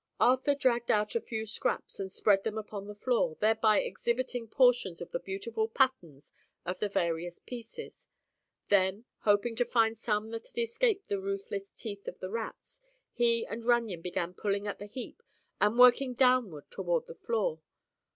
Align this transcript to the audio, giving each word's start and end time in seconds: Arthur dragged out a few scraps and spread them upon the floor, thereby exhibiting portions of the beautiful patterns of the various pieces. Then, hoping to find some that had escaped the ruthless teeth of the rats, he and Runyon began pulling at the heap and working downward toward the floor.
Arthur 0.19 0.55
dragged 0.55 0.89
out 0.89 1.13
a 1.13 1.21
few 1.21 1.45
scraps 1.45 1.99
and 1.99 2.11
spread 2.11 2.43
them 2.43 2.57
upon 2.57 2.87
the 2.87 2.95
floor, 2.95 3.37
thereby 3.39 3.79
exhibiting 3.81 4.47
portions 4.47 4.99
of 4.99 5.11
the 5.11 5.19
beautiful 5.19 5.67
patterns 5.67 6.33
of 6.65 6.79
the 6.79 6.89
various 6.89 7.37
pieces. 7.37 8.07
Then, 8.69 9.05
hoping 9.25 9.55
to 9.57 9.63
find 9.63 9.99
some 9.99 10.31
that 10.31 10.47
had 10.47 10.57
escaped 10.57 11.07
the 11.09 11.21
ruthless 11.21 11.69
teeth 11.75 12.07
of 12.07 12.19
the 12.19 12.31
rats, 12.31 12.81
he 13.13 13.45
and 13.45 13.63
Runyon 13.63 14.01
began 14.01 14.33
pulling 14.33 14.65
at 14.65 14.79
the 14.79 14.87
heap 14.87 15.21
and 15.59 15.77
working 15.77 16.15
downward 16.15 16.71
toward 16.71 17.05
the 17.05 17.13
floor. 17.13 17.59